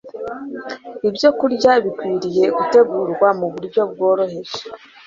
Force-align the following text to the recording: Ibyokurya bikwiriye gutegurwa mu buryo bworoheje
Ibyokurya 1.07 1.71
bikwiriye 1.83 2.45
gutegurwa 2.57 3.27
mu 3.39 3.47
buryo 3.53 3.81
bworoheje 3.91 4.59